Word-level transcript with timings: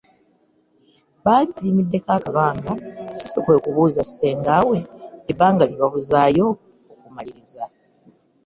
Baali 1.23 1.49
balimiddeko 1.55 2.07
akabanga 2.17 2.71
Cissy 3.17 3.39
kwe 3.43 3.57
kubuuza 3.63 4.01
Ssengawe 4.07 4.77
ebbanga 5.31 5.63
lye 5.65 5.77
babuzaayo 5.81 6.47
okumaliriza. 6.93 7.63